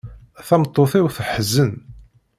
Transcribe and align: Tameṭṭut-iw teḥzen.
Tameṭṭut-iw 0.47 1.07
teḥzen. 1.15 1.71